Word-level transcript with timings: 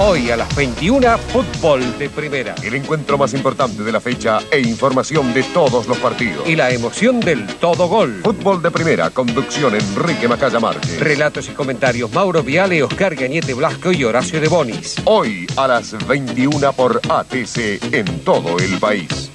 Hoy 0.00 0.30
a 0.30 0.36
las 0.36 0.54
21, 0.54 1.18
fútbol 1.18 1.98
de 1.98 2.08
primera. 2.08 2.54
El 2.62 2.76
encuentro 2.76 3.18
más 3.18 3.34
importante 3.34 3.82
de 3.82 3.90
la 3.90 4.00
fecha 4.00 4.38
e 4.48 4.60
información 4.60 5.34
de 5.34 5.42
todos 5.42 5.88
los 5.88 5.98
partidos. 5.98 6.48
Y 6.48 6.54
la 6.54 6.70
emoción 6.70 7.18
del 7.18 7.44
todo 7.56 7.88
gol. 7.88 8.20
Fútbol 8.22 8.62
de 8.62 8.70
primera, 8.70 9.10
conducción 9.10 9.74
Enrique 9.74 10.28
Macaya 10.28 10.60
Márquez. 10.60 11.00
Relatos 11.00 11.48
y 11.48 11.50
comentarios 11.52 12.12
Mauro 12.12 12.44
Viale, 12.44 12.80
Oscar 12.84 13.16
Gañete 13.16 13.54
Blasco 13.54 13.90
y 13.90 14.04
Horacio 14.04 14.40
de 14.40 14.46
Bonis. 14.46 14.94
Hoy 15.04 15.48
a 15.56 15.66
las 15.66 16.06
21 16.06 16.72
por 16.74 17.00
ATC 17.08 17.92
en 17.92 18.20
todo 18.20 18.56
el 18.60 18.78
país. 18.78 19.32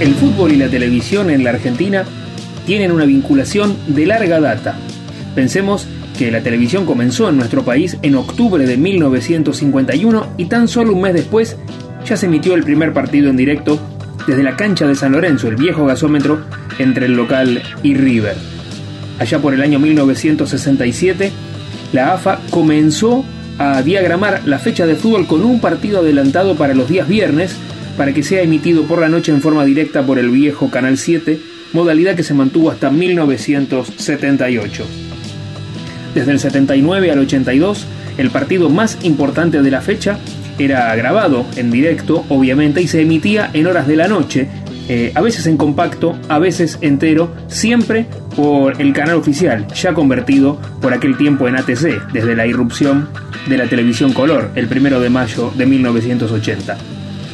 El 0.00 0.14
fútbol 0.14 0.52
y 0.52 0.56
la 0.56 0.70
televisión 0.70 1.28
en 1.28 1.44
la 1.44 1.50
Argentina 1.50 2.06
tienen 2.64 2.92
una 2.92 3.04
vinculación 3.04 3.76
de 3.88 4.06
larga 4.06 4.40
data. 4.40 4.78
Pensemos 5.34 5.86
que 6.18 6.30
la 6.30 6.42
televisión 6.42 6.86
comenzó 6.86 7.28
en 7.28 7.36
nuestro 7.36 7.64
país 7.64 7.96
en 8.02 8.14
octubre 8.14 8.66
de 8.66 8.76
1951 8.76 10.26
y 10.36 10.46
tan 10.46 10.68
solo 10.68 10.92
un 10.92 11.02
mes 11.02 11.14
después 11.14 11.56
ya 12.04 12.16
se 12.16 12.26
emitió 12.26 12.54
el 12.54 12.64
primer 12.64 12.92
partido 12.92 13.30
en 13.30 13.36
directo 13.36 13.80
desde 14.26 14.42
la 14.42 14.56
cancha 14.56 14.86
de 14.86 14.94
San 14.94 15.12
Lorenzo, 15.12 15.48
el 15.48 15.56
viejo 15.56 15.86
gasómetro, 15.86 16.42
entre 16.78 17.06
el 17.06 17.14
local 17.14 17.62
y 17.82 17.94
River. 17.94 18.36
Allá 19.18 19.38
por 19.38 19.54
el 19.54 19.62
año 19.62 19.78
1967, 19.78 21.30
la 21.92 22.14
AFA 22.14 22.40
comenzó 22.50 23.24
a 23.58 23.82
diagramar 23.82 24.42
la 24.46 24.58
fecha 24.58 24.86
de 24.86 24.94
fútbol 24.94 25.26
con 25.26 25.44
un 25.44 25.60
partido 25.60 26.00
adelantado 26.00 26.56
para 26.56 26.74
los 26.74 26.88
días 26.88 27.06
viernes 27.08 27.56
para 27.96 28.14
que 28.14 28.22
sea 28.22 28.42
emitido 28.42 28.84
por 28.84 29.00
la 29.00 29.08
noche 29.08 29.32
en 29.32 29.42
forma 29.42 29.64
directa 29.64 30.06
por 30.06 30.18
el 30.18 30.30
viejo 30.30 30.70
Canal 30.70 30.96
7, 30.96 31.38
modalidad 31.72 32.14
que 32.14 32.22
se 32.22 32.34
mantuvo 32.34 32.70
hasta 32.70 32.90
1978. 32.90 34.86
Desde 36.14 36.32
el 36.32 36.40
79 36.40 37.10
al 37.10 37.20
82, 37.20 37.86
el 38.18 38.30
partido 38.30 38.68
más 38.68 38.98
importante 39.02 39.62
de 39.62 39.70
la 39.70 39.80
fecha 39.80 40.18
era 40.58 40.94
grabado 40.96 41.46
en 41.56 41.70
directo, 41.70 42.24
obviamente, 42.28 42.82
y 42.82 42.88
se 42.88 43.00
emitía 43.00 43.50
en 43.52 43.66
horas 43.66 43.86
de 43.86 43.96
la 43.96 44.08
noche, 44.08 44.48
eh, 44.88 45.12
a 45.14 45.20
veces 45.20 45.46
en 45.46 45.56
compacto, 45.56 46.18
a 46.28 46.38
veces 46.38 46.78
entero, 46.80 47.32
siempre 47.46 48.06
por 48.34 48.80
el 48.80 48.92
canal 48.92 49.16
oficial, 49.16 49.66
ya 49.68 49.94
convertido 49.94 50.60
por 50.80 50.92
aquel 50.92 51.16
tiempo 51.16 51.46
en 51.46 51.56
ATC, 51.56 52.12
desde 52.12 52.34
la 52.34 52.46
irrupción 52.46 53.08
de 53.48 53.56
la 53.56 53.68
televisión 53.68 54.12
color, 54.12 54.50
el 54.56 54.66
primero 54.66 55.00
de 55.00 55.08
mayo 55.08 55.52
de 55.56 55.66
1980. 55.66 56.76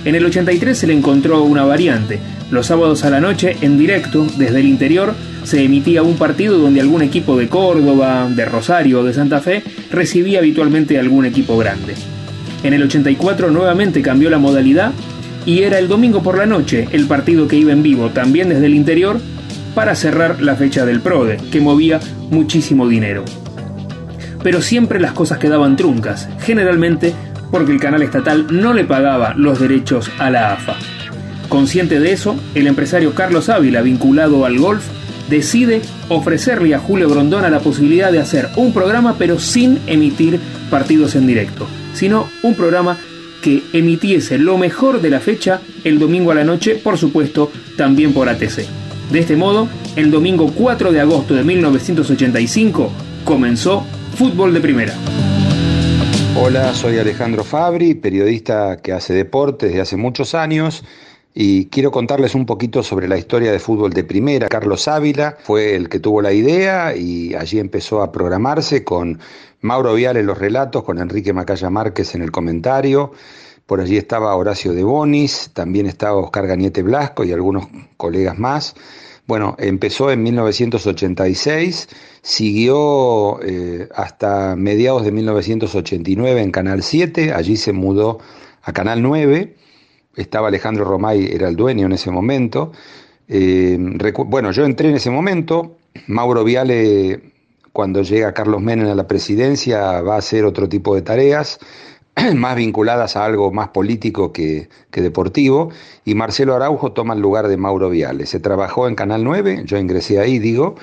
En 0.05 0.15
el 0.15 0.25
83 0.25 0.77
se 0.77 0.87
le 0.87 0.93
encontró 0.93 1.43
una 1.43 1.65
variante. 1.65 2.21
Los 2.51 2.67
sábados 2.67 3.05
a 3.05 3.11
la 3.11 3.21
noche, 3.21 3.57
en 3.63 3.79
directo, 3.79 4.27
desde 4.37 4.61
el 4.61 4.67
interior, 4.67 5.15
se 5.47 5.63
emitía 5.63 6.03
un 6.03 6.17
partido 6.17 6.59
donde 6.59 6.81
algún 6.81 7.03
equipo 7.03 7.37
de 7.37 7.49
Córdoba, 7.49 8.29
de 8.29 8.45
Rosario 8.45 9.01
o 9.01 9.05
de 9.05 9.15
Santa 9.15 9.41
Fe 9.41 9.63
recibía 9.93 10.41
habitualmente 10.41 10.99
algún 10.99 11.25
equipo 11.25 11.57
grande. 11.57 11.95
En 12.65 12.75
el 12.75 12.83
84 12.83 13.53
nuevamente 13.53 14.03
cambió 14.03 14.29
la 14.29 14.41
modalidad 14.41 14.91
y 15.45 15.63
era 15.63 15.79
el 15.79 15.87
domingo 15.87 16.21
por 16.21 16.37
la 16.37 16.47
noche 16.47 16.89
el 16.91 17.07
partido 17.07 17.47
que 17.47 17.55
iba 17.55 17.71
en 17.71 17.85
vivo 17.85 18.11
también 18.11 18.49
desde 18.49 18.67
el 18.67 18.75
interior 18.75 19.21
para 19.77 19.95
cerrar 19.95 20.43
la 20.43 20.57
fecha 20.57 20.85
del 20.85 21.01
PRODE, 21.01 21.37
que 21.53 21.61
movía 21.61 22.01
muchísimo 22.29 22.89
dinero. 22.89 23.25
Pero 24.43 24.61
siempre 24.61 24.99
las 24.99 25.13
cosas 25.13 25.39
quedaban 25.39 25.77
truncas, 25.77 26.29
generalmente 26.41 27.15
porque 27.53 27.71
el 27.71 27.79
canal 27.79 28.03
estatal 28.03 28.49
no 28.51 28.75
le 28.75 28.83
pagaba 28.83 29.35
los 29.37 29.61
derechos 29.61 30.11
a 30.19 30.29
la 30.29 30.55
AFA. 30.55 30.75
Consciente 31.49 32.01
de 32.01 32.11
eso, 32.11 32.35
el 32.57 32.67
empresario 32.67 33.15
Carlos 33.15 33.49
Ávila, 33.49 33.83
vinculado 33.83 34.45
al 34.45 34.59
golf, 34.59 34.85
decide 35.29 35.83
ofrecerle 36.09 36.75
a 36.75 36.79
Julio 36.79 37.09
Grondona 37.09 37.51
la 37.51 37.61
posibilidad 37.61 38.13
de 38.13 38.21
hacer 38.21 38.49
un 38.57 38.73
programa 38.73 39.17
pero 39.19 39.39
sin 39.39 39.79
emitir 39.87 40.41
partidos 40.71 41.15
en 41.15 41.27
directo, 41.27 41.67
sino 41.95 42.29
un 42.43 42.55
programa 42.55 42.99
que 43.43 43.63
emitiese 43.73 44.39
lo 44.39 44.59
mejor 44.59 45.01
de 45.01 45.11
la 45.11 45.21
fecha 45.21 45.61
el 45.85 45.99
domingo 45.99 46.33
a 46.33 46.35
la 46.35 46.45
noche, 46.45 46.75
por 46.77 46.99
supuesto, 46.99 47.51
también 47.77 48.13
por 48.13 48.29
ATC. 48.29 48.67
De 49.11 49.21
este 49.21 49.37
modo, 49.37 49.69
el 49.95 50.11
domingo 50.11 50.53
4 50.53 50.91
de 50.91 51.01
agosto 51.01 51.35
de 51.35 51.45
1985 51.45 52.91
comenzó 53.25 53.87
Fútbol 54.17 54.53
de 54.53 54.61
Primera. 54.61 54.95
Hola, 56.39 56.75
soy 56.75 56.99
Alejandro 56.99 57.45
Fabri, 57.45 57.95
periodista 57.95 58.79
que 58.83 58.93
hace 58.93 59.15
deporte 59.15 59.67
desde 59.67 59.81
hace 59.81 59.97
muchos 59.97 60.35
años 60.35 60.85
y 61.39 61.67
quiero 61.67 61.91
contarles 61.91 62.35
un 62.35 62.47
poquito 62.47 62.83
sobre 62.83 63.09
la 63.09 63.19
historia 63.19 63.53
de 63.53 63.59
fútbol 63.59 63.93
de 63.93 64.05
primera. 64.05 64.49
Carlos 64.49 64.89
Ávila 64.89 65.37
fue 65.43 65.77
el 65.77 65.91
que 65.91 66.01
tuvo 66.01 66.23
la 66.23 66.33
idea 66.33 66.97
y 66.97 67.35
allí 67.35 67.59
empezó 67.59 68.01
a 68.01 68.11
programarse 68.11 68.85
con 68.85 69.21
Mauro 69.61 69.93
Vial 69.93 70.17
en 70.17 70.25
los 70.25 70.39
relatos, 70.39 70.83
con 70.83 70.99
Enrique 70.99 71.35
Macaya 71.35 71.69
Márquez 71.69 72.15
en 72.15 72.23
el 72.23 72.31
comentario. 72.31 73.13
Por 73.67 73.83
allí 73.83 73.99
estaba 73.99 74.35
Horacio 74.35 74.73
de 74.73 74.83
Bonis, 74.83 75.51
también 75.53 75.85
estaba 75.85 76.17
Oscar 76.17 76.47
Gañete 76.47 76.83
Blasco 76.83 77.23
y 77.23 77.33
algunos 77.33 77.67
colegas 77.99 78.39
más. 78.39 78.75
Bueno, 79.27 79.57
empezó 79.59 80.11
en 80.11 80.23
1986, 80.23 81.89
siguió 82.23 83.43
eh, 83.43 83.91
hasta 83.95 84.57
mediados 84.57 85.05
de 85.05 85.13
1989 85.13 86.41
en 86.41 86.51
Canal 86.51 86.83
7, 86.83 87.35
allí 87.35 87.59
se 87.59 87.75
mudó 87.75 88.21
a 88.63 88.73
Canal 88.73 89.03
9 89.03 89.66
estaba 90.17 90.49
Alejandro 90.49 90.85
Romay, 90.85 91.27
era 91.33 91.49
el 91.49 91.57
dueño 91.57 91.87
en 91.87 91.93
ese 91.93 92.11
momento. 92.11 92.73
Eh, 93.29 93.79
bueno, 94.27 94.51
yo 94.53 94.65
entré 94.65 94.89
en 94.89 94.97
ese 94.97 95.11
momento, 95.11 95.77
Mauro 96.07 96.45
Viale, 96.45 97.33
cuando 97.73 98.03
llega 98.03 98.33
Carlos 98.33 98.63
Menem 98.63 98.89
a 98.89 98.95
la 98.95 99.07
presidencia, 99.07 100.01
va 100.01 100.15
a 100.15 100.19
hacer 100.19 100.45
otro 100.45 100.69
tipo 100.69 100.95
de 100.95 101.03
tareas, 101.03 101.59
más 102.35 102.57
vinculadas 102.57 103.17
a 103.17 103.25
algo 103.25 103.53
más 103.53 103.69
político 103.69 104.33
que, 104.33 104.69
deportivo, 104.93 105.71
y 106.05 106.15
Marcelo 106.15 106.55
Araujo 106.55 106.93
toma 106.93 107.15
el 107.15 107.21
lugar 107.21 107.49
de 107.49 107.57
Mauro 107.57 107.91
Viale. 107.91 108.27
Se 108.27 108.41
trabajó 108.41 108.89
en 108.89 108.95
Canal 108.95 109.25
9, 109.25 109.65
yo 109.67 109.77
ingresé 109.77 110.21
ahí, 110.21 110.39
digo, 110.39 110.77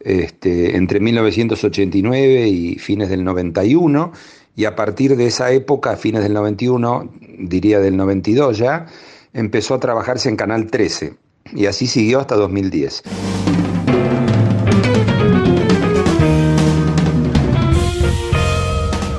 este, 0.00 0.76
entre 0.76 0.98
1989 0.98 2.48
y 2.48 2.78
fines 2.78 3.08
del 3.08 3.22
91, 3.22 4.12
y 4.56 4.64
a 4.64 4.74
partir 4.74 5.16
de 5.16 5.26
esa 5.26 5.52
época, 5.52 5.96
fines 5.96 6.22
del 6.22 6.34
91, 6.34 7.10
diría 7.38 7.80
del 7.80 7.96
92 7.96 8.58
ya, 8.58 8.86
empezó 9.32 9.74
a 9.74 9.80
trabajarse 9.80 10.28
en 10.28 10.36
Canal 10.36 10.70
13 10.70 11.14
y 11.54 11.66
así 11.66 11.86
siguió 11.86 12.20
hasta 12.20 12.36
2010. 12.36 13.02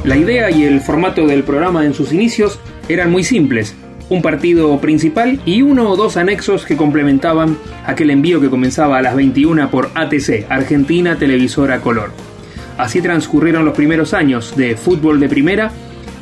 La 0.03 0.17
idea 0.17 0.51
y 0.51 0.63
el 0.63 0.81
formato 0.81 1.25
del 1.25 1.43
programa 1.43 1.85
en 1.85 1.93
sus 1.93 2.11
inicios 2.11 2.59
eran 2.89 3.09
muy 3.09 3.23
simples. 3.23 3.73
Un 4.09 4.21
partido 4.21 4.77
principal 4.81 5.41
y 5.45 5.61
uno 5.61 5.89
o 5.89 5.95
dos 5.95 6.17
anexos 6.17 6.65
que 6.65 6.75
complementaban 6.75 7.57
aquel 7.85 8.09
envío 8.09 8.41
que 8.41 8.49
comenzaba 8.49 8.97
a 8.97 9.01
las 9.01 9.15
21 9.15 9.71
por 9.71 9.91
ATC, 9.95 10.45
Argentina 10.49 11.17
Televisora 11.17 11.79
Color. 11.79 12.11
Así 12.77 13.01
transcurrieron 13.01 13.63
los 13.63 13.75
primeros 13.75 14.13
años 14.13 14.55
de 14.57 14.75
fútbol 14.75 15.21
de 15.21 15.29
primera 15.29 15.71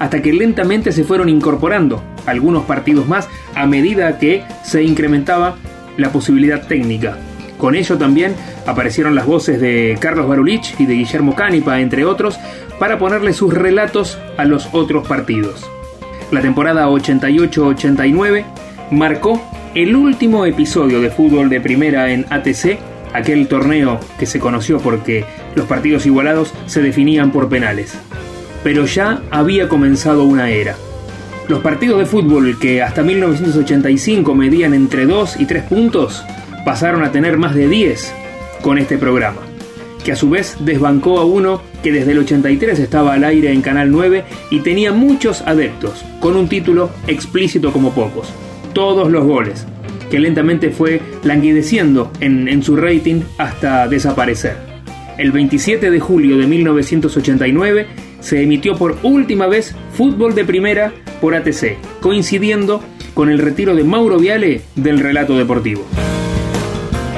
hasta 0.01 0.19
que 0.23 0.33
lentamente 0.33 0.91
se 0.91 1.03
fueron 1.03 1.29
incorporando 1.29 2.03
algunos 2.25 2.63
partidos 2.63 3.07
más 3.07 3.29
a 3.53 3.67
medida 3.67 4.17
que 4.17 4.43
se 4.63 4.81
incrementaba 4.81 5.57
la 5.95 6.11
posibilidad 6.11 6.65
técnica. 6.65 7.19
Con 7.59 7.75
ello 7.75 7.99
también 7.99 8.33
aparecieron 8.65 9.13
las 9.13 9.27
voces 9.27 9.61
de 9.61 9.95
Carlos 10.01 10.27
Barulich 10.27 10.73
y 10.79 10.87
de 10.87 10.95
Guillermo 10.95 11.35
Cánipa, 11.35 11.79
entre 11.79 12.03
otros, 12.03 12.39
para 12.79 12.97
ponerle 12.97 13.33
sus 13.33 13.53
relatos 13.53 14.17
a 14.37 14.45
los 14.45 14.69
otros 14.71 15.07
partidos. 15.07 15.69
La 16.31 16.41
temporada 16.41 16.87
88-89 16.87 18.43
marcó 18.89 19.39
el 19.75 19.95
último 19.95 20.47
episodio 20.47 20.99
de 20.99 21.11
fútbol 21.11 21.47
de 21.47 21.61
primera 21.61 22.11
en 22.11 22.25
ATC 22.27 22.79
aquel 23.13 23.47
torneo 23.47 23.99
que 24.17 24.25
se 24.25 24.39
conoció 24.39 24.79
porque 24.79 25.25
los 25.53 25.67
partidos 25.67 26.07
igualados 26.07 26.55
se 26.65 26.81
definían 26.81 27.31
por 27.31 27.49
penales. 27.49 27.95
Pero 28.63 28.85
ya 28.85 29.21
había 29.31 29.67
comenzado 29.67 30.23
una 30.23 30.49
era. 30.49 30.75
Los 31.47 31.59
partidos 31.59 31.99
de 31.99 32.05
fútbol 32.05 32.57
que 32.59 32.81
hasta 32.81 33.03
1985 33.03 34.35
medían 34.35 34.73
entre 34.73 35.05
2 35.05 35.39
y 35.39 35.45
3 35.45 35.63
puntos 35.63 36.23
pasaron 36.63 37.03
a 37.03 37.11
tener 37.11 37.37
más 37.37 37.55
de 37.55 37.67
10 37.67 38.13
con 38.61 38.77
este 38.77 38.97
programa, 38.97 39.41
que 40.03 40.11
a 40.11 40.15
su 40.15 40.29
vez 40.29 40.55
desbancó 40.59 41.19
a 41.19 41.25
uno 41.25 41.61
que 41.83 41.91
desde 41.91 42.11
el 42.11 42.19
83 42.19 42.79
estaba 42.79 43.13
al 43.13 43.23
aire 43.23 43.51
en 43.51 43.61
Canal 43.61 43.91
9 43.91 44.23
y 44.51 44.59
tenía 44.59 44.93
muchos 44.93 45.41
adeptos, 45.41 46.05
con 46.19 46.35
un 46.35 46.47
título 46.47 46.91
explícito 47.07 47.73
como 47.73 47.91
pocos, 47.91 48.31
todos 48.73 49.11
los 49.11 49.25
goles, 49.25 49.65
que 50.09 50.19
lentamente 50.19 50.69
fue 50.69 51.01
languideciendo 51.23 52.11
en, 52.19 52.61
su 52.63 52.75
rating 52.75 53.21
hasta 53.37 53.87
desaparecer. 53.87 54.57
El 55.17 55.31
27 55.31 55.89
de 55.89 55.99
julio 55.99 56.37
de 56.37 56.47
1989 56.47 57.87
se 58.21 58.41
emitió 58.41 58.77
por 58.77 58.95
última 59.03 59.47
vez 59.47 59.75
Fútbol 59.93 60.33
de 60.33 60.45
Primera 60.45 60.93
por 61.19 61.35
ATC, 61.35 61.77
coincidiendo 61.99 62.81
con 63.13 63.29
el 63.29 63.39
retiro 63.39 63.75
de 63.75 63.83
Mauro 63.83 64.17
Viale 64.17 64.61
del 64.75 64.99
relato 64.99 65.37
deportivo. 65.37 65.83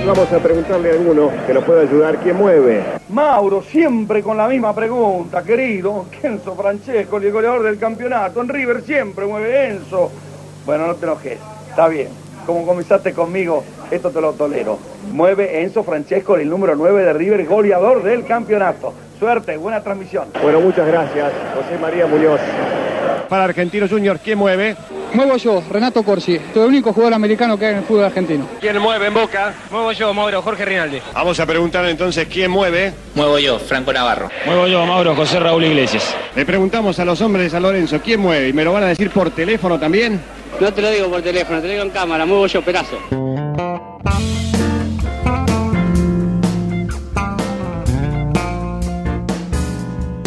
Vamos 0.05 0.29
a 0.33 0.39
preguntarle 0.39 0.91
a 0.91 0.93
alguno 0.95 1.31
que 1.47 1.53
nos 1.53 1.63
pueda 1.63 1.81
ayudar. 1.81 2.17
¿Quién 2.17 2.35
mueve? 2.35 2.83
Mauro, 3.07 3.61
siempre 3.61 4.21
con 4.21 4.35
la 4.35 4.49
misma 4.49 4.75
pregunta, 4.75 5.43
querido. 5.43 6.07
Enzo 6.21 6.55
Francesco, 6.55 7.17
el 7.17 7.31
goleador 7.31 7.63
del 7.63 7.77
campeonato. 7.77 8.41
En 8.41 8.49
River 8.49 8.81
siempre 8.81 9.25
mueve 9.25 9.69
Enzo. 9.69 10.11
Bueno, 10.65 10.87
no 10.87 10.95
te 10.95 11.05
enojes. 11.05 11.37
Está 11.69 11.87
bien. 11.87 12.09
Como 12.45 12.65
comenzaste 12.65 13.13
conmigo, 13.13 13.63
esto 13.91 14.11
te 14.11 14.19
lo 14.19 14.33
tolero. 14.33 14.77
Mueve 15.13 15.61
Enzo 15.61 15.83
Francesco, 15.83 16.35
el 16.35 16.49
número 16.49 16.75
9 16.75 17.03
de 17.05 17.13
River, 17.13 17.45
goleador 17.45 18.03
del 18.03 18.25
campeonato. 18.25 18.93
Suerte, 19.23 19.55
buena 19.55 19.81
transmisión. 19.81 20.27
Bueno, 20.41 20.59
muchas 20.59 20.85
gracias. 20.85 21.31
José 21.55 21.79
María 21.79 22.05
Muñoz. 22.05 22.41
Para 23.29 23.45
Argentino 23.45 23.87
Junior, 23.87 24.19
¿quién 24.21 24.37
mueve? 24.37 24.75
Muevo 25.13 25.37
yo, 25.37 25.63
Renato 25.71 26.03
Corsi. 26.03 26.37
Soy 26.53 26.63
el 26.63 26.67
único 26.67 26.91
jugador 26.91 27.13
americano 27.13 27.57
que 27.57 27.67
hay 27.67 27.71
en 27.71 27.77
el 27.77 27.83
fútbol 27.85 28.03
argentino. 28.03 28.45
¿Quién 28.59 28.77
mueve 28.79 29.07
en 29.07 29.13
Boca? 29.13 29.53
Muevo 29.71 29.93
yo, 29.93 30.13
Mauro, 30.13 30.41
Jorge 30.41 30.65
Rinaldi. 30.65 30.99
Vamos 31.13 31.39
a 31.39 31.45
preguntar 31.45 31.85
entonces 31.85 32.27
quién 32.27 32.51
mueve. 32.51 32.91
Muevo 33.15 33.39
yo, 33.39 33.59
Franco 33.59 33.93
Navarro. 33.93 34.29
Muevo 34.45 34.67
yo, 34.67 34.85
Mauro, 34.85 35.15
José 35.15 35.39
Raúl 35.39 35.63
Iglesias. 35.63 36.13
Le 36.35 36.45
preguntamos 36.45 36.99
a 36.99 37.05
los 37.05 37.21
hombres 37.21 37.45
de 37.45 37.49
San 37.51 37.63
Lorenzo 37.63 38.01
quién 38.03 38.19
mueve 38.19 38.49
y 38.49 38.53
me 38.53 38.65
lo 38.65 38.73
van 38.73 38.83
a 38.83 38.87
decir 38.87 39.09
por 39.09 39.31
teléfono 39.31 39.79
también. 39.79 40.19
No 40.59 40.73
te 40.73 40.81
lo 40.81 40.91
digo 40.91 41.07
por 41.09 41.21
teléfono, 41.21 41.61
te 41.61 41.67
lo 41.67 41.71
digo 41.71 41.85
en 41.85 41.91
cámara, 41.91 42.25
muevo 42.25 42.45
yo, 42.47 42.61
pedazo. 42.61 42.97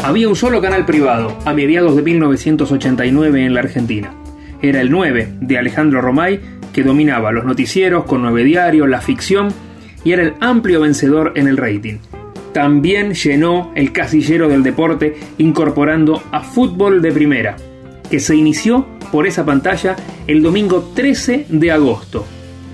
Había 0.07 0.29
un 0.29 0.37
solo 0.37 0.63
canal 0.63 0.87
privado 0.87 1.37
a 1.45 1.53
mediados 1.53 1.97
de 1.97 2.03
1989 2.03 3.45
en 3.45 3.55
la 3.55 3.59
Argentina. 3.59 4.15
Era 4.63 4.81
el 4.81 4.89
9 4.89 5.39
de 5.41 5.59
Alejandro 5.59 6.01
Romay, 6.01 6.39
que 6.73 6.85
dominaba 6.85 7.33
los 7.33 7.45
noticieros 7.45 8.05
con 8.05 8.23
nueve 8.23 8.45
diarios, 8.45 8.89
la 8.89 9.01
ficción 9.01 9.49
y 10.05 10.13
era 10.13 10.23
el 10.23 10.35
amplio 10.41 10.83
vencedor 10.83 11.33
en 11.35 11.49
el 11.49 11.57
rating. 11.57 11.97
También 12.53 13.15
llenó 13.15 13.73
el 13.75 13.91
casillero 13.91 14.49
del 14.49 14.63
deporte 14.63 15.17
incorporando 15.39 16.23
a 16.31 16.41
Fútbol 16.41 17.03
de 17.03 17.11
Primera, 17.11 17.57
que 18.09 18.21
se 18.21 18.37
inició 18.37 18.87
por 19.11 19.27
esa 19.27 19.45
pantalla 19.45 19.97
el 20.29 20.41
domingo 20.41 20.93
13 20.95 21.47
de 21.49 21.73
agosto. 21.73 22.25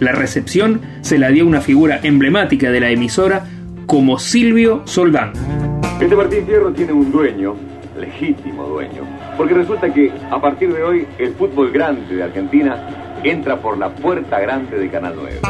La 0.01 0.13
recepción 0.13 0.83
se 1.01 1.17
la 1.17 1.31
dio 1.31 1.47
una 1.47 1.63
figura 1.63 1.99
emblemática 2.03 2.71
de 2.71 2.81
la 2.81 2.91
emisora 2.91 3.47
como 3.87 4.19
Silvio 4.19 4.83
Soldán. 4.85 5.72
Este 6.03 6.17
Martín 6.17 6.45
Fierro 6.45 6.73
tiene 6.73 6.93
un 6.93 7.13
dueño, 7.13 7.55
legítimo 7.97 8.65
dueño, 8.65 9.03
porque 9.37 9.55
resulta 9.55 9.95
que 9.95 10.11
a 10.33 10.41
partir 10.41 10.75
de 10.75 10.83
hoy 10.83 11.07
el 11.17 11.33
fútbol 11.35 11.71
grande 11.71 12.17
de 12.17 12.25
Argentina 12.25 13.21
entra 13.23 13.57
por 13.63 13.79
la 13.79 13.89
puerta 13.89 14.41
grande 14.41 14.81
de 14.81 14.91
Canal 14.91 15.15
9. 15.15 15.41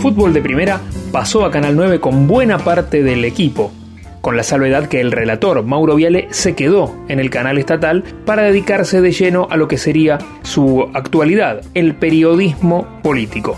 Fútbol 0.00 0.32
de 0.32 0.42
primera 0.42 0.80
pasó 1.12 1.44
a 1.44 1.52
Canal 1.52 1.76
9 1.76 2.00
con 2.00 2.26
buena 2.26 2.58
parte 2.58 3.04
del 3.04 3.24
equipo, 3.24 3.70
con 4.20 4.36
la 4.36 4.42
salvedad 4.42 4.88
que 4.88 5.00
el 5.00 5.12
relator 5.12 5.62
Mauro 5.62 5.94
Viale 5.94 6.26
se 6.30 6.56
quedó 6.56 6.92
en 7.06 7.20
el 7.20 7.30
canal 7.30 7.56
estatal 7.56 8.02
para 8.26 8.42
dedicarse 8.42 9.00
de 9.00 9.12
lleno 9.12 9.46
a 9.48 9.56
lo 9.56 9.68
que 9.68 9.78
sería 9.78 10.18
su 10.42 10.90
actualidad, 10.92 11.60
el 11.74 11.94
periodismo 11.94 13.00
político. 13.04 13.56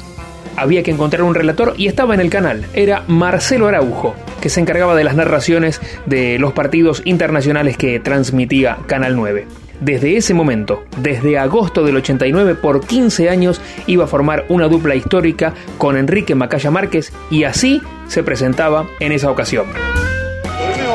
Había 0.56 0.82
que 0.82 0.90
encontrar 0.90 1.22
un 1.22 1.34
relator 1.34 1.74
y 1.76 1.86
estaba 1.86 2.14
en 2.14 2.20
el 2.20 2.30
canal, 2.30 2.66
era 2.74 3.04
Marcelo 3.08 3.68
Araujo, 3.68 4.14
que 4.40 4.48
se 4.48 4.60
encargaba 4.60 4.94
de 4.94 5.04
las 5.04 5.16
narraciones 5.16 5.80
de 6.06 6.38
los 6.38 6.52
partidos 6.52 7.02
internacionales 7.04 7.76
que 7.76 8.00
transmitía 8.00 8.78
Canal 8.86 9.16
9. 9.16 9.46
Desde 9.80 10.16
ese 10.16 10.34
momento, 10.34 10.84
desde 10.98 11.38
agosto 11.38 11.84
del 11.84 11.96
89 11.96 12.54
por 12.54 12.86
15 12.86 13.28
años, 13.28 13.60
iba 13.86 14.04
a 14.04 14.08
formar 14.08 14.44
una 14.48 14.68
dupla 14.68 14.94
histórica 14.94 15.54
con 15.78 15.96
Enrique 15.96 16.34
Macaya 16.34 16.70
Márquez 16.70 17.12
y 17.30 17.44
así 17.44 17.82
se 18.06 18.22
presentaba 18.22 18.86
en 19.00 19.12
esa 19.12 19.30
ocasión 19.30 19.66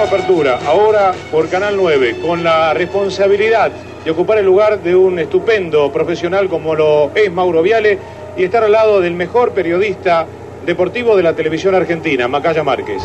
apertura, 0.08 0.60
ahora 0.66 1.14
por 1.32 1.50
Canal 1.50 1.76
9, 1.76 2.18
con 2.22 2.44
la 2.44 2.74
responsabilidad 2.74 3.72
de 4.06 4.12
ocupar 4.12 4.38
el 4.38 4.46
lugar 4.46 4.82
de 4.82 4.96
un 4.96 5.20
estupendo 5.20 5.92
profesional 5.92 6.48
como 6.48 6.76
lo 6.76 7.12
es 7.14 7.32
Mauro 7.32 7.62
Viale 7.62 7.98
y 8.38 8.44
estar 8.44 8.64
al 8.64 8.72
lado 8.72 9.02
del 9.02 9.14
mejor 9.14 9.52
periodista 9.52 10.28
deportivo 10.66 11.16
de 11.18 11.24
la 11.24 11.34
televisión 11.34 11.74
argentina, 11.76 12.28
Macaya 12.28 12.64
Márquez. 12.64 13.02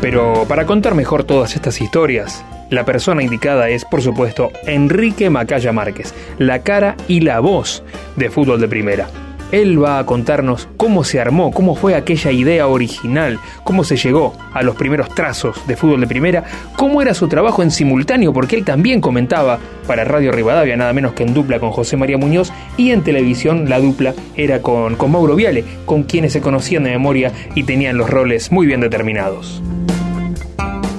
Pero 0.00 0.44
para 0.48 0.66
contar 0.66 0.94
mejor 0.94 1.24
todas 1.24 1.54
estas 1.54 1.80
historias, 1.80 2.44
la 2.70 2.84
persona 2.84 3.22
indicada 3.22 3.68
es, 3.68 3.84
por 3.84 4.02
supuesto, 4.02 4.50
Enrique 4.66 5.30
Macaya 5.30 5.72
Márquez, 5.72 6.14
la 6.38 6.62
cara 6.62 6.96
y 7.06 7.20
la 7.20 7.40
voz 7.40 7.82
de 8.16 8.30
fútbol 8.30 8.60
de 8.60 8.68
primera. 8.68 9.08
Él 9.52 9.82
va 9.82 9.98
a 9.98 10.06
contarnos 10.06 10.68
cómo 10.76 11.04
se 11.04 11.20
armó, 11.20 11.52
cómo 11.52 11.76
fue 11.76 11.94
aquella 11.94 12.32
idea 12.32 12.66
original, 12.66 13.38
cómo 13.64 13.84
se 13.84 13.96
llegó 13.96 14.36
a 14.52 14.62
los 14.62 14.74
primeros 14.74 15.08
trazos 15.14 15.66
de 15.66 15.76
fútbol 15.76 16.00
de 16.00 16.06
primera, 16.06 16.44
cómo 16.76 17.00
era 17.00 17.14
su 17.14 17.28
trabajo 17.28 17.62
en 17.62 17.70
simultáneo, 17.70 18.32
porque 18.32 18.56
él 18.56 18.64
también 18.64 19.00
comentaba 19.00 19.58
para 19.86 20.04
Radio 20.04 20.32
Rivadavia, 20.32 20.76
nada 20.76 20.92
menos 20.92 21.12
que 21.12 21.22
en 21.22 21.34
dupla 21.34 21.60
con 21.60 21.70
José 21.70 21.96
María 21.96 22.18
Muñoz, 22.18 22.52
y 22.76 22.90
en 22.90 23.04
televisión 23.04 23.68
la 23.68 23.78
dupla 23.78 24.14
era 24.36 24.62
con, 24.62 24.96
con 24.96 25.12
Mauro 25.12 25.36
Viale, 25.36 25.64
con 25.84 26.02
quienes 26.02 26.32
se 26.32 26.40
conocían 26.40 26.84
de 26.84 26.90
memoria 26.90 27.32
y 27.54 27.64
tenían 27.64 27.96
los 27.98 28.10
roles 28.10 28.50
muy 28.50 28.66
bien 28.66 28.80
determinados. 28.80 29.62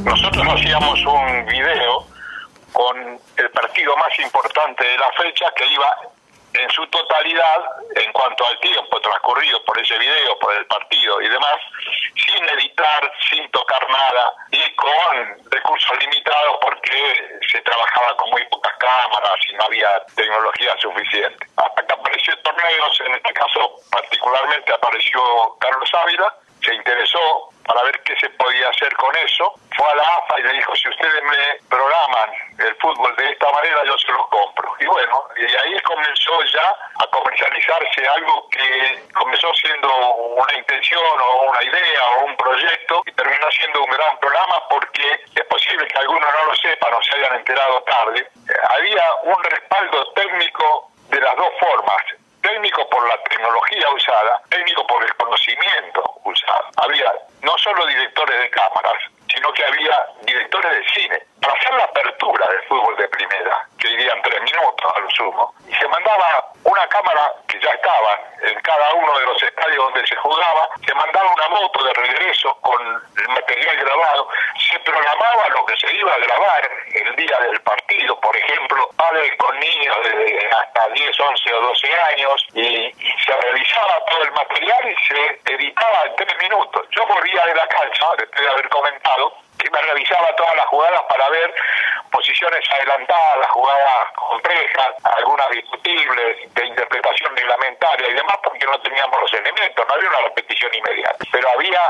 Nosotros 0.06 0.46
hacíamos 0.48 1.00
un 1.06 1.46
video 1.48 2.06
con 2.72 2.96
el 3.38 3.50
partido 3.50 3.92
más 3.98 4.20
importante 4.24 4.86
de 4.86 4.98
la 4.98 5.12
fecha 5.22 5.46
que 5.56 5.64
iba 5.74 6.17
en 6.60 6.70
su 6.72 6.86
totalidad, 6.88 7.64
en 7.96 8.12
cuanto 8.12 8.46
al 8.46 8.60
tiempo 8.60 9.00
transcurrido 9.02 9.64
por 9.66 9.80
ese 9.80 9.98
video, 9.98 10.40
por 10.40 10.54
el 10.56 10.66
partido 10.66 11.22
y 11.22 11.30
demás, 11.30 11.58
sin 12.16 12.44
editar, 12.50 13.12
sin 13.30 13.50
tocar 13.52 13.88
nada 13.90 14.34
y 14.52 14.76
con 14.76 15.52
recursos 15.52 15.98
limitados 16.00 16.58
porque 16.62 17.40
se 17.52 17.62
trabajaba 17.62 18.16
con 18.18 18.30
muy 18.32 18.44
pocas 18.46 18.74
cámaras 18.78 19.38
y 19.50 19.54
no 19.54 19.64
había 19.66 19.90
tecnología 20.16 20.76
suficiente. 20.80 21.48
Hasta 21.58 21.86
que 21.86 21.94
apareció 21.94 22.38
torneos, 22.40 23.02
en 23.02 23.16
este 23.16 23.34
caso 23.34 23.76
particularmente 23.92 24.74
apareció 24.74 25.22
Carlos 25.60 25.90
Ávila, 25.94 26.34
se 26.62 26.74
interesó 26.74 27.50
para 27.66 27.84
ver 27.84 28.02
hacer 28.70 28.94
con 28.96 29.16
eso, 29.18 29.54
fue 29.76 29.86
a 29.92 29.96
la 29.96 30.04
AFA 30.04 30.40
y 30.40 30.44
le 30.44 30.54
dijo, 30.54 30.76
si 30.76 30.90
ustedes 30.90 31.24
me 31.24 31.60
programan 31.70 32.30
el 32.60 32.76
fútbol 32.76 33.16
de 33.16 33.32
esta 33.32 33.52
manera, 33.52 33.84
yo 33.86 33.98
se 33.98 34.12
los 34.12 34.28
compro. 34.28 34.76
Y 34.80 34.86
bueno, 34.86 35.24
y 35.36 35.46
ahí 35.46 35.80
comenzó 35.82 36.44
ya 36.44 36.76
a 37.00 37.08
comercializarse 37.08 38.08
algo 38.08 38.50
que 38.50 39.04
comenzó 39.14 39.54
siendo 39.56 39.90
una 40.16 40.58
intención 40.58 41.22
o 41.22 41.52
una 41.52 41.64
idea 41.64 42.04
o 42.18 42.26
un 42.26 42.38
proyecto 42.38 43.02
y 43.06 43.12
terminó 43.12 43.52
siendo 43.52 43.84
un 43.84 43.92
gran 43.92 44.18
programa 44.20 44.64
porque 44.70 45.22
es 45.36 45.46
posible 45.46 45.88
que 45.88 46.00
algunos 46.00 46.32
no 46.32 46.46
lo 46.46 46.56
sepan 46.56 46.94
o 46.94 47.04
se 47.04 47.16
hayan 47.16 47.36
enterado 47.36 47.82
tarde. 47.84 48.20
Eh, 48.20 48.54
había 48.70 49.14
un 49.24 49.44
respaldo 49.44 50.12
técnico 50.14 50.92
de 51.10 51.22
las 51.22 51.36
dos 51.36 51.50
formas 51.60 52.04
técnico 52.42 52.88
por 52.90 53.06
la 53.08 53.18
tecnología 53.24 53.90
usada, 53.90 54.42
técnico 54.50 54.86
por 54.88 55.04
el 55.04 55.14
conocimiento 55.16 56.04
usado. 56.24 56.66
Había 56.78 57.12
no 57.42 57.58
solo 57.58 57.86
directores 57.88 58.40
de 58.40 58.50
cámaras, 58.50 59.04
sino 59.34 59.52
que 59.54 59.66
había 59.66 60.08
directores 60.22 60.72
de 60.72 60.90
cine. 60.90 61.22
Para 61.42 61.54
hacer 61.54 61.74
la 61.74 61.84
apertura 61.84 62.46
del 62.50 62.62
fútbol 62.64 62.96
de 62.98 63.08
primera, 63.10 63.68
que 63.80 63.92
irían 63.92 64.22
tres 64.22 64.42
minutos 64.42 64.92
a 64.96 65.00
lo 65.00 65.10
sumo, 65.12 65.54
y 65.68 65.76
se 65.76 65.88
mandaba 65.88 66.52
una 66.64 66.88
cámara 66.88 67.32
que 67.48 67.60
ya 67.60 67.72
estaba 67.72 68.20
en 68.42 68.60
cada 68.62 68.94
uno 68.94 69.20
de 69.20 69.26
los 69.26 69.44
estadios 69.44 69.78
donde 69.78 70.08
se 70.08 70.16
jugaba, 70.16 70.70
se 70.86 70.94
mandaba 70.94 71.32
una 71.32 71.50
moto 71.50 71.84
de 71.84 71.94
regreso 71.94 72.54
con 72.62 72.82
el 72.84 73.28
material 73.30 73.78
grabado, 73.78 74.30
se 74.70 74.80
programaba 74.80 75.50
lo 75.50 75.66
que 75.66 75.78
se 75.78 75.96
iba 75.96 76.14
a 76.14 76.18
grabar 76.18 76.70
el 76.94 77.16
día 77.16 77.38
del 77.40 77.62
partido, 77.62 78.20
por 78.20 78.36
ejemplo, 78.36 78.90
padres 78.98 79.32
con 79.38 79.58
niños 79.60 79.98
de 80.04 80.50
hasta 80.50 80.90
10, 80.90 81.20
11 81.20 81.54
o 81.54 81.62
12 81.62 82.00
años, 82.12 82.48
y, 82.54 82.94
se 83.26 83.34
revisaba 83.34 84.06
el 84.22 84.32
material 84.32 84.92
y 84.92 84.96
se 85.08 85.54
editaba 85.54 86.04
en 86.06 86.16
tres 86.16 86.38
minutos. 86.40 86.88
Yo 86.92 87.06
volvía 87.08 87.46
de 87.46 87.56
la 87.56 87.68
cancha, 87.68 88.06
después 88.18 88.42
de 88.42 88.50
haber 88.50 88.70
comentado, 88.70 89.34
que 89.58 89.70
me 89.70 89.82
revisaba 89.82 90.36
todas 90.36 90.56
las 90.56 90.66
jugadas 90.68 91.02
para 91.10 91.30
ver 91.30 91.54
posiciones 92.12 92.64
adelantadas, 92.72 93.48
jugadas 93.50 94.08
complejas, 94.16 94.94
algunas 95.04 95.50
discutibles, 95.50 96.54
de 96.54 96.66
interpretación 96.66 97.36
reglamentaria 97.36 98.10
y 98.10 98.14
demás, 98.14 98.38
porque 98.44 98.66
no 98.66 98.80
teníamos 98.82 99.22
los 99.22 99.34
elementos, 99.34 99.86
no 99.88 99.94
había 99.94 100.10
una 100.10 100.20
repetición 100.20 100.74
inmediata. 100.74 101.26
Pero 101.32 101.50
había 101.50 101.82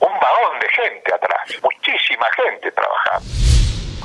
un 0.00 0.20
vagón 0.20 0.58
de 0.60 0.68
gente 0.68 1.14
atrás, 1.14 1.62
muchísima 1.62 2.26
gente 2.36 2.70
trabajando. 2.72 3.55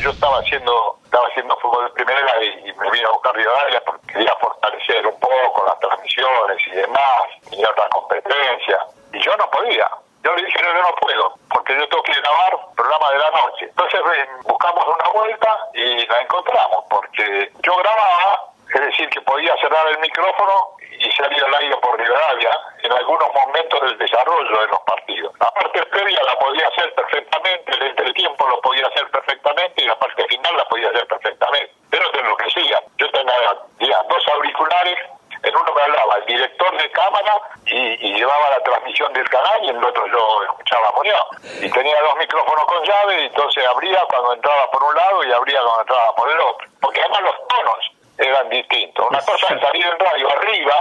Yo 0.01 0.10
estaba 0.10 0.39
haciendo, 0.39 0.98
estaba 1.03 1.27
haciendo 1.27 1.55
fútbol 1.58 1.86
de 1.86 1.91
primera 1.91 2.43
y, 2.43 2.74
me 2.74 2.89
vine 2.89 3.05
a 3.05 3.12
buscar 3.12 3.36
Rivadavia 3.36 3.84
porque 3.86 4.13
quería 4.13 4.36
fortalecer 4.41 5.05
un 5.05 5.20
poco 5.20 5.63
las 5.67 5.79
transmisiones 5.79 6.58
y 6.65 6.72
demás, 6.72 7.24
y 7.51 7.63
otras 7.63 7.88
competencias. 7.89 8.81
Y 9.13 9.20
yo 9.22 9.38
no 9.38 9.48
podía, 9.51 9.91
Yo 10.24 10.36
le 10.36 10.43
dije, 10.43 10.60
no, 10.63 10.74
yo 10.74 10.81
no 10.81 10.96
puedo, 10.96 11.34
porque 11.53 11.77
yo 11.77 11.88
tengo 11.88 12.01
que 12.01 12.13
grabar 12.13 12.58
programa 12.75 13.12
de 13.12 13.20
la 13.20 13.29
noche. 13.29 13.65
Entonces 13.65 14.01
eh, 14.15 14.27
buscamos 14.43 14.86
una 14.88 15.10
vuelta 15.12 15.58
y 15.75 16.08
la 16.08 16.22
encontramos, 16.22 16.84
porque 16.89 17.51
yo 17.62 17.75
grababa, 17.75 18.50
es 18.74 18.81
decir, 18.81 19.08
que 19.10 19.22
podía 19.22 19.55
cerrar 19.58 19.88
el 19.88 20.00
micrófono 20.00 20.77
y 21.01 21.12
salir 21.12 21.43
al 21.43 21.55
aire 21.55 21.75
por 21.77 22.00
Rivadavia 22.00 22.51
en 22.84 22.91
algunos 22.91 23.34
momentos 23.34 23.81
del 23.81 23.98
desarrollo 23.98 24.62
de 24.62 24.67
los 24.67 24.79
partidos. 24.81 25.34
La 25.39 25.51
parte 25.51 25.84
previa 25.88 26.20
la 26.24 26.36
podía 26.39 26.67
hacer 26.67 26.93
perfectamente, 26.93 27.72
el 27.74 27.81
entretiempo 27.84 28.48
lo 28.48 28.62
podía 28.62 28.86
hacer 28.88 29.10
perfectamente 29.10 29.84
y 29.84 29.88
la 29.88 29.98
parte 29.98 30.25
final 30.25 30.58
la 30.58 30.65
podía 30.65 30.89
hacer 30.89 31.08
perfectamente. 31.08 31.74
Pero 31.89 32.10
te 32.12 32.20
enloquecía. 32.20 32.84
Yo 32.98 33.10
tenía 33.12 34.03
dos 34.10 34.27
auriculares 34.36 34.98
en 35.43 35.55
uno 35.55 35.74
me 35.74 35.81
hablaba 35.81 36.17
el 36.17 36.25
director 36.25 36.77
de 36.77 36.91
cámara 36.91 37.41
y, 37.65 38.13
llevaba 38.13 38.50
la 38.50 38.63
transmisión 38.63 39.12
del 39.13 39.27
canal 39.29 39.63
y 39.63 39.70
en 39.70 39.77
el 39.77 39.84
otro 39.84 40.05
yo 40.05 40.43
escuchaba 40.43 40.89
a 40.89 41.65
Y 41.65 41.72
tenía 41.72 42.01
dos 42.01 42.15
micrófonos 42.17 42.65
con 42.65 42.84
llave 42.84 43.24
y 43.24 43.25
entonces 43.25 43.65
abría 43.65 44.05
cuando 44.10 44.34
entraba 44.34 44.70
por 44.70 44.84
un 44.84 44.96
lado 44.96 45.24
y 45.24 45.31
abría 45.31 45.60
cuando 45.62 45.81
entraba 45.81 46.15
por 46.15 46.29
el 46.29 46.39
otro. 46.39 46.67
Porque 46.79 47.01
además 47.01 47.22
los 47.24 47.48
tonos 47.48 47.90
eran 48.21 48.49
distintos. 48.49 49.07
Una 49.09 49.19
cosa 49.19 49.53
es 49.53 49.61
salir 49.61 49.85
en 49.85 49.99
radio 49.99 50.29
arriba 50.37 50.75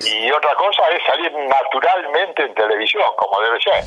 y 0.00 0.30
otra 0.30 0.54
cosa 0.54 0.82
es 0.90 1.04
salir 1.04 1.32
naturalmente 1.32 2.44
en 2.44 2.54
televisión, 2.54 3.04
como 3.16 3.40
debe 3.40 3.60
ser. 3.60 3.84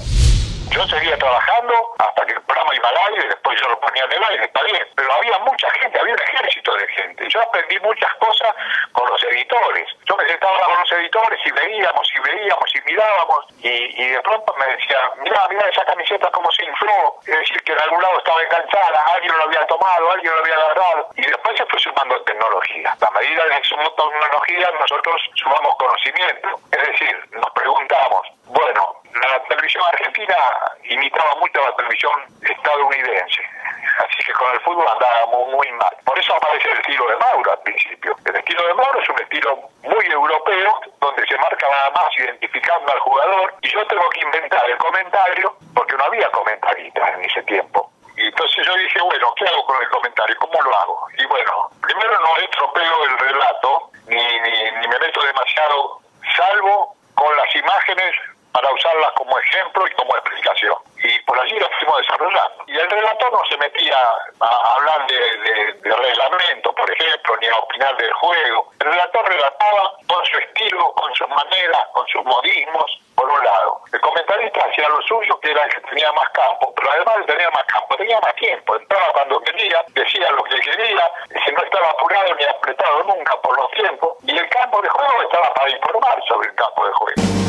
Yo 0.72 0.88
seguía 0.88 1.17
trabajando 1.17 1.74
hasta 2.00 2.25
que 2.25 2.34
el 2.34 2.41
programa 2.41 2.72
iba 2.75 2.89
al 2.89 3.13
aire, 3.13 3.27
después 3.27 3.60
yo 3.62 3.70
lo 3.70 3.79
ponía 3.79 4.03
en 4.05 4.12
el 4.12 4.24
aire, 4.24 4.46
está 4.46 4.63
bien, 4.63 4.88
pero 4.96 5.13
había 5.13 5.39
mucha 5.39 5.70
gente, 5.72 6.00
había 6.00 6.13
un 6.13 6.22
ejército 6.22 6.75
de 6.75 6.88
gente. 6.88 7.27
Yo 7.29 7.41
aprendí 7.41 7.79
muchas 7.79 8.13
cosas 8.15 8.55
con 8.91 9.08
los 9.10 9.24
editores. 9.24 9.88
Yo 10.05 10.17
me 10.17 10.27
sentaba 10.27 10.60
con 10.65 10.79
los 10.79 10.91
editores 10.91 11.39
y 11.46 11.51
veíamos 11.51 12.10
y 12.15 12.20
veíamos 12.20 12.75
y 12.75 12.82
mirábamos 12.86 13.46
y, 13.60 14.08
de 14.10 14.22
pronto 14.22 14.55
me 14.58 14.65
decían, 14.65 15.10
mira, 15.22 15.48
mira 15.50 15.70
esa 15.70 15.86
camiseta 15.86 16.29
como 16.32 16.51
se 16.51 16.65
infló, 16.65 17.20
es 17.25 17.38
decir, 17.38 17.63
que 17.63 17.74
en 17.74 17.82
algún 17.82 18.01
lado 18.01 18.17
estaba 18.17 18.41
enganchada, 18.41 19.03
alguien 19.13 19.38
lo 19.38 19.43
había 19.43 19.65
tomado, 19.67 20.12
alguien 20.12 20.34
lo 20.34 20.39
había 20.39 20.55
agarrado 20.55 21.10
y 21.15 21.22
después 21.22 21.58
se 21.58 21.65
fue 21.65 21.79
sumando 21.79 22.22
tecnología. 22.24 22.96
A 23.00 23.12
medida 23.12 23.43
que 23.50 23.67
sumó 23.67 23.89
tecnología 23.91 24.70
nosotros 24.79 25.22
sumamos 25.36 25.75
conocimiento, 25.77 26.50
es 26.72 26.88
decir, 26.88 27.29
nos 27.32 27.51
preguntamos, 27.51 28.27
bueno, 28.46 29.02
la 29.22 29.43
televisión 29.43 29.84
argentina 29.91 30.36
imitaba 30.84 31.36
mucho 31.36 31.62
a 31.62 31.70
la 31.70 31.75
televisión 31.75 32.13
estadounidense. 32.41 33.41
Así 34.00 34.25
que 34.25 34.34
con 34.34 34.51
el 34.53 34.60
fútbol 34.62 34.88
andaba 34.88 35.25
muy, 35.27 35.72
mal. 35.74 35.96
Por 36.05 36.17
eso 36.17 36.36
aparece 36.36 36.70
el 36.70 36.79
estilo 36.79 37.08
de 37.08 37.17
Mauro 37.17 37.51
al 37.51 37.60
principio. 37.62 38.15
El 38.25 38.36
estilo 38.36 38.67
de 38.67 38.74
Mauro 38.74 39.00
es 39.00 39.10
un 39.10 39.22
estilo 39.22 39.70
muy 39.84 40.05
europeo, 40.05 40.79
donde 41.00 41.25
se 41.27 41.38
marca 41.38 41.67
nada 41.70 41.91
más 41.91 42.10
identificando 42.17 42.91
al 42.91 43.00
jugador. 43.00 43.53
Y 43.62 43.70
yo 43.70 43.86
tengo 43.88 44.10
que 44.10 44.22
inventar 44.22 44.70
el 44.70 44.77
comentario, 44.77 45.55
porque 45.75 45.96
no 45.96 46.05
había 46.05 46.29
comentaristas 46.32 47.13
en 47.13 47.25
ese 47.25 47.43
tiempo. 47.43 47.91
Y 48.15 48.27
entonces 48.27 48.65
yo 48.65 48.75
dije, 48.75 49.00
bueno, 49.01 49.34
¿qué 49.36 49.46
hago 49.46 49.65
con 49.65 49.82
el 49.82 49.89
comentario? 49.89 50.36
¿Cómo 50.39 50.62
lo 50.62 50.75
hago? 50.75 51.08
Y 51.17 51.25
bueno, 51.25 51.70
primero 51.82 52.20
no 52.20 52.38
estropeo 52.38 53.05
el 53.05 53.17
relato, 53.20 53.89
ni, 54.08 54.15
ni, 54.17 54.72
ni 54.79 54.88
me 54.88 55.00
meto 55.00 55.22
demasiado, 55.24 56.00
salvo 56.36 56.96
con 57.15 57.36
las 57.38 57.55
imágenes 57.55 58.15
para 58.53 58.72
usarlas 58.72 59.12
como 59.13 59.38
ejemplo 59.39 59.86
y 59.88 59.91
como 59.96 60.15
explicación. 60.15 60.75
Y 61.03 61.20
por 61.25 61.39
allí 61.39 61.60
lo 61.60 61.67
fuimos 61.79 61.98
desarrollando. 61.98 62.63
Y 62.67 62.77
el 62.77 62.89
relator 62.89 63.32
no 63.34 63.43
se 63.50 63.52
metía 63.63 63.98
a 64.39 64.75
hablar 64.75 65.08
de, 65.08 65.93
reglamento, 65.93 66.74
por 66.74 66.89
ejemplo, 66.91 67.38
ni 67.39 67.48
a 67.48 67.58
opinar 67.58 67.96
del 67.98 68.13
juego. 68.13 68.72
El 68.79 68.91
relator 68.91 69.27
relataba 69.27 69.93
con 70.08 70.25
su 70.25 70.38
estilo, 70.38 70.91
con 70.93 71.13
sus 71.15 71.29
maneras, 71.29 71.86
con 71.93 72.05
sus 72.08 72.24
modismos, 72.25 73.00
por 73.15 73.29
un 73.29 73.43
lado. 73.43 73.82
El 73.91 74.01
comentarista 74.01 74.65
hacía 74.70 74.89
lo 74.89 75.01
suyo, 75.03 75.39
que 75.39 75.51
era 75.51 75.63
el 75.63 75.74
que 75.74 75.82
tenía 75.82 76.12
más 76.13 76.29
campo, 76.29 76.74
pero 76.75 76.91
además 76.91 77.15
de 77.20 77.34
tener 77.34 77.51
más 77.53 77.63
campo, 77.65 77.96
tenía 77.96 78.20
más 78.20 78.36
tiempo. 78.36 78.75
Entraba 78.75 79.13
cuando 79.13 79.39
quería, 79.41 79.84
decía 79.89 80.32
lo 80.32 80.43
que 80.43 80.60
quería, 80.60 81.12
si 81.46 81.51
no 81.51 81.63
estaba 81.63 81.89
apurado 81.91 82.36
ni 82.36 82.43
apretado 82.43 83.03
nunca 83.03 83.39
por 83.41 83.55
los 83.58 83.72
tiempos. 83.72 84.17
Y 84.24 84.38
el 84.38 84.50
campo 84.50 84.82
de 84.82 84.89
juego 84.89 85.22
estaba 85.22 85.53
para 85.53 85.70
informar 85.70 86.22
sobre 86.27 86.50
el 86.50 86.55
campo 86.55 86.86
de 86.86 86.93
juego. 86.93 87.42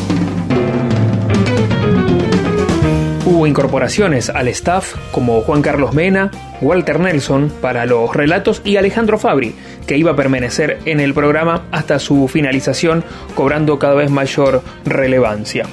Incorporaciones 3.47 4.31
al 4.31 4.49
staff 4.49 4.95
como 5.13 5.41
Juan 5.43 5.63
Carlos 5.63 5.95
Mena, 5.95 6.31
Walter 6.61 7.01
Nelson 7.01 7.53
para 7.61 7.87
los 7.87 8.15
relatos 8.15 8.63
y 8.65 8.77
Alejandro 8.77 9.19
Fabri, 9.19 9.55
que 9.87 9.97
iba 9.97 10.13
a 10.13 10.17
permanecer 10.17 10.79
en 10.85 11.01
el 11.01 11.15
programa 11.15 11.67
hasta 11.71 11.99
su 11.99 12.29
finalización, 12.29 13.05
cobrando 13.35 13.79
cada 13.79 13.95
vez 13.95 14.11
mayor 14.11 14.63
relevancia. 14.85 15.67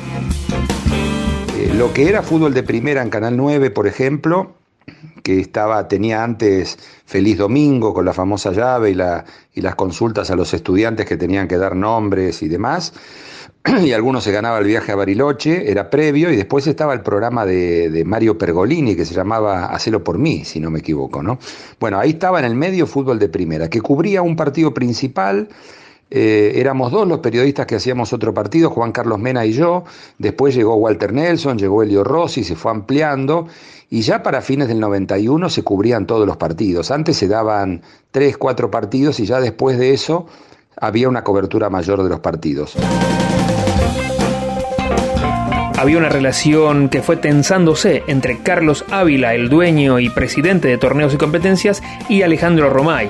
Eh, 1.58 1.72
lo 1.75 1.94
que 1.94 2.10
era 2.10 2.22
fútbol 2.22 2.54
de 2.54 2.63
primera 2.63 3.01
en 3.01 3.10
Canal 3.10 3.38
9, 3.38 3.70
por 3.72 3.88
ejemplo, 3.88 4.56
que 5.22 5.40
estaba, 5.40 5.88
tenía 5.88 6.24
antes 6.24 6.78
Feliz 7.06 7.38
Domingo 7.38 7.94
con 7.94 8.06
la 8.06 8.13
famosa 8.13 8.51
llave 8.51 8.92
y, 8.92 8.96
la, 8.96 9.25
y 9.54 9.62
las 9.62 9.75
consultas 9.75 10.32
a 10.32 10.36
los 10.36 10.54
estudiantes 10.54 11.06
que 11.06 11.18
tenían 11.18 11.48
que 11.48 11.58
dar 11.58 11.75
nombres 11.75 12.42
y 12.42 12.48
demás. 12.48 12.94
y 13.84 13.92
algunos 13.92 14.24
se 14.24 14.32
ganaba 14.32 14.58
el 14.58 14.66
viaje 14.66 14.92
a 14.92 14.96
Bariloche, 14.96 15.70
era 15.70 15.90
previo, 15.90 16.32
y 16.32 16.36
después 16.36 16.66
estaba 16.66 16.94
el 16.94 17.01
programa 17.01 17.46
de, 17.46 18.04
Mario 18.06 18.38
Pergolini 18.38 18.96
que 18.96 19.06
se 19.06 19.13
llamaba 19.13 19.68
Hacelo 19.68 20.04
por 20.04 20.18
mí, 20.18 20.44
si 20.46 20.60
no 20.60 20.72
me 20.72 20.80
equivoco, 20.80 21.22
¿no? 21.22 21.38
Bueno, 21.80 22.00
ahí 22.00 22.12
estaba 22.12 22.40
en 22.40 22.46
el 22.46 22.56
medio 22.56 22.88
fútbol 22.88 23.20
de 23.20 23.30
primera, 23.30 23.70
que 23.70 23.82
cubría 23.82 24.22
un 24.22 24.36
partido 24.36 24.74
principal. 24.74 25.50
Eh, 26.13 26.54
éramos 26.56 26.92
dos 26.92 27.08
los 27.08 27.20
periodistas 27.20 27.66
que 27.66 27.75
hacíamos 27.75 28.12
otro 28.12 28.34
partido, 28.34 28.70
Juan 28.70 28.92
Carlos 28.92 29.20
Mena 29.20 29.46
y 29.46 29.54
yo. 29.54 29.86
Después 30.18 30.56
llegó 30.56 30.75
Walter 30.75 31.13
Nelson, 31.13 31.58
llegó 31.58 31.84
Elio 31.84 32.04
Rossi, 32.04 32.44
se 32.44 32.56
fue 32.56 32.72
ampliando. 32.72 33.48
Y 33.94 34.04
ya 34.04 34.24
para 34.24 34.42
fines 34.42 34.70
del 34.70 34.80
91 34.80 35.50
se 35.50 35.64
cubrían 35.64 36.08
todos 36.08 36.26
los 36.26 36.38
partidos. 36.38 36.92
Antes 36.92 37.18
se 37.18 37.28
daban 37.28 37.82
tres, 38.10 38.38
cuatro 38.38 38.72
partidos 38.72 39.20
y 39.20 39.26
ya 39.26 39.42
después 39.42 39.78
de 39.78 39.94
eso 39.94 40.28
había 40.78 41.10
una 41.10 41.26
cobertura 41.26 41.70
mayor 41.70 42.02
de 42.02 42.10
los 42.10 42.22
partidos 42.22 42.78
había 45.82 45.98
una 45.98 46.10
relación 46.10 46.90
que 46.90 47.02
fue 47.02 47.18
tensándose 47.18 48.04
entre 48.06 48.38
Carlos 48.44 48.86
Ávila, 48.92 49.34
el 49.34 49.50
dueño 49.50 50.00
y 50.00 50.10
presidente 50.10 50.68
de 50.68 50.78
torneos 50.78 51.12
y 51.16 51.18
competencias, 51.18 51.82
y 52.08 52.22
Alejandro 52.22 52.70
Romay. 52.70 53.10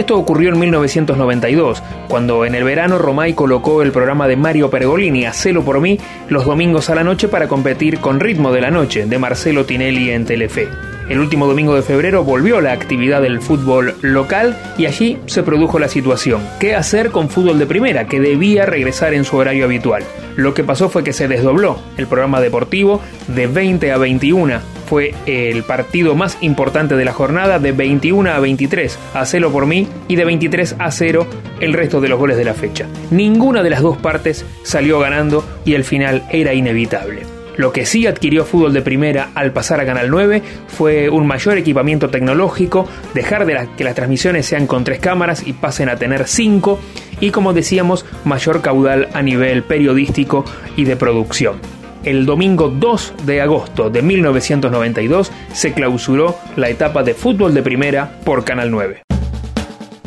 Esto 0.00 0.16
ocurrió 0.16 0.48
en 0.48 0.58
1992, 0.58 1.82
cuando 2.08 2.46
en 2.46 2.54
el 2.54 2.64
verano 2.64 2.96
Romay 2.96 3.34
colocó 3.34 3.82
el 3.82 3.92
programa 3.92 4.28
de 4.28 4.34
Mario 4.34 4.70
Pergolini, 4.70 5.26
Hacelo 5.26 5.62
por 5.62 5.78
mí, 5.78 5.98
los 6.30 6.46
domingos 6.46 6.88
a 6.88 6.94
la 6.94 7.04
noche 7.04 7.28
para 7.28 7.48
competir 7.48 7.98
con 8.00 8.18
Ritmo 8.18 8.50
de 8.50 8.62
la 8.62 8.70
Noche, 8.70 9.04
de 9.04 9.18
Marcelo 9.18 9.66
Tinelli 9.66 10.08
en 10.08 10.24
Telefe. 10.24 10.89
El 11.10 11.18
último 11.18 11.48
domingo 11.48 11.74
de 11.74 11.82
febrero 11.82 12.22
volvió 12.22 12.60
la 12.60 12.70
actividad 12.70 13.20
del 13.20 13.40
fútbol 13.40 13.96
local 14.00 14.56
y 14.78 14.86
allí 14.86 15.18
se 15.26 15.42
produjo 15.42 15.80
la 15.80 15.88
situación. 15.88 16.40
¿Qué 16.60 16.76
hacer 16.76 17.10
con 17.10 17.28
fútbol 17.28 17.58
de 17.58 17.66
primera, 17.66 18.06
que 18.06 18.20
debía 18.20 18.64
regresar 18.64 19.12
en 19.12 19.24
su 19.24 19.36
horario 19.36 19.64
habitual? 19.64 20.04
Lo 20.36 20.54
que 20.54 20.62
pasó 20.62 20.88
fue 20.88 21.02
que 21.02 21.12
se 21.12 21.26
desdobló 21.26 21.80
el 21.96 22.06
programa 22.06 22.40
deportivo 22.40 23.00
de 23.26 23.48
20 23.48 23.90
a 23.90 23.98
21. 23.98 24.60
Fue 24.86 25.12
el 25.26 25.64
partido 25.64 26.14
más 26.14 26.38
importante 26.42 26.94
de 26.94 27.04
la 27.04 27.12
jornada 27.12 27.58
de 27.58 27.72
21 27.72 28.30
a 28.30 28.38
23, 28.38 28.96
a 29.12 29.24
por 29.50 29.66
mí, 29.66 29.88
y 30.06 30.14
de 30.14 30.24
23 30.24 30.76
a 30.78 30.92
0 30.92 31.26
el 31.58 31.72
resto 31.72 32.00
de 32.00 32.08
los 32.08 32.20
goles 32.20 32.36
de 32.36 32.44
la 32.44 32.54
fecha. 32.54 32.86
Ninguna 33.10 33.64
de 33.64 33.70
las 33.70 33.82
dos 33.82 33.96
partes 33.96 34.46
salió 34.62 35.00
ganando 35.00 35.44
y 35.64 35.74
el 35.74 35.82
final 35.82 36.22
era 36.30 36.54
inevitable. 36.54 37.39
Lo 37.56 37.72
que 37.72 37.86
sí 37.86 38.06
adquirió 38.06 38.44
fútbol 38.44 38.72
de 38.72 38.82
primera 38.82 39.30
al 39.34 39.52
pasar 39.52 39.80
a 39.80 39.86
Canal 39.86 40.10
9 40.10 40.42
fue 40.68 41.08
un 41.08 41.26
mayor 41.26 41.58
equipamiento 41.58 42.08
tecnológico, 42.08 42.88
dejar 43.14 43.46
de 43.46 43.68
que 43.76 43.84
las 43.84 43.94
transmisiones 43.94 44.46
sean 44.46 44.66
con 44.66 44.84
tres 44.84 45.00
cámaras 45.00 45.46
y 45.46 45.52
pasen 45.52 45.88
a 45.88 45.96
tener 45.96 46.26
cinco, 46.26 46.78
y 47.20 47.30
como 47.30 47.52
decíamos, 47.52 48.06
mayor 48.24 48.62
caudal 48.62 49.08
a 49.12 49.22
nivel 49.22 49.62
periodístico 49.62 50.44
y 50.76 50.84
de 50.84 50.96
producción. 50.96 51.58
El 52.02 52.24
domingo 52.24 52.68
2 52.68 53.14
de 53.26 53.42
agosto 53.42 53.90
de 53.90 54.00
1992 54.00 55.30
se 55.52 55.74
clausuró 55.74 56.38
la 56.56 56.70
etapa 56.70 57.02
de 57.02 57.12
fútbol 57.12 57.52
de 57.52 57.62
primera 57.62 58.20
por 58.24 58.44
Canal 58.44 58.70
9. 58.70 59.02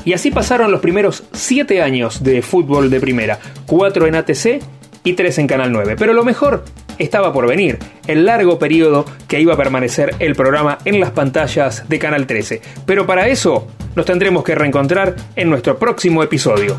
Y 0.06 0.14
así 0.14 0.32
pasaron 0.32 0.72
los 0.72 0.82
primeros 0.82 1.24
siete 1.32 1.82
años 1.82 2.24
de 2.24 2.42
fútbol 2.42 2.90
de 2.90 3.00
primera, 3.00 3.40
cuatro 3.66 4.06
en 4.08 4.16
ATC 4.16 4.62
y 5.04 5.14
tres 5.14 5.38
en 5.38 5.48
Canal 5.48 5.72
9. 5.72 5.96
Pero 5.98 6.14
lo 6.14 6.26
mejor 6.26 6.66
estaba 7.00 7.34
por 7.34 7.48
venir, 7.48 7.80
el 8.08 8.26
largo 8.26 8.60
periodo 8.60 9.06
que 9.28 9.40
iba 9.40 9.54
a 9.54 9.58
permanecer 9.58 10.16
el 10.20 10.36
programa 10.36 10.78
en 10.86 11.00
las 11.00 11.12
pantallas 11.12 11.88
de 11.90 12.00
Canal 12.00 12.28
13. 12.28 12.62
Pero 12.86 13.06
para 13.06 13.28
eso 13.28 13.68
nos 13.96 14.06
tendremos 14.06 14.44
que 14.44 14.56
reencontrar 14.56 15.16
en 15.36 15.50
nuestro 15.50 15.78
próximo 15.78 16.24
episodio. 16.24 16.76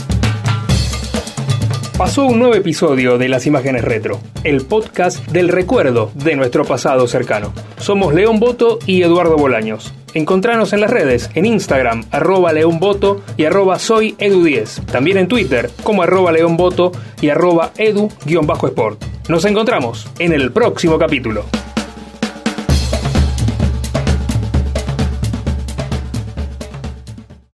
Pasó 1.97 2.25
un 2.27 2.41
nuevo 2.41 2.55
episodio 2.57 3.19
de 3.19 3.29
Las 3.29 3.47
Imágenes 3.47 3.85
Retro, 3.85 4.21
el 4.43 4.67
podcast 4.67 5.25
del 5.29 5.49
recuerdo 5.49 6.11
de 6.15 6.35
nuestro 6.35 6.65
pasado 6.65 7.07
cercano. 7.07 7.53
Somos 7.79 8.15
León 8.15 8.41
Boto 8.41 8.81
y 8.85 9.03
Eduardo 9.03 9.37
Bolaños. 9.37 9.95
Encontranos 10.15 10.73
en 10.73 10.81
las 10.81 10.91
redes, 10.91 11.29
en 11.35 11.45
Instagram, 11.45 12.05
arroba 12.13 12.53
leonboto 12.53 13.23
y 13.37 13.45
arroba 13.45 13.81
soy 13.81 14.15
edu10. 14.19 14.87
También 14.87 15.19
en 15.19 15.27
Twitter, 15.27 15.71
como 15.83 16.05
arroba 16.05 16.31
leonboto 16.31 16.93
y 17.21 17.31
arroba 17.31 17.73
edu-sport. 17.77 19.03
Nos 19.29 19.45
encontramos 19.45 20.07
en 20.21 20.33
el 20.33 20.53
próximo 20.53 20.99
capítulo. 20.99 21.45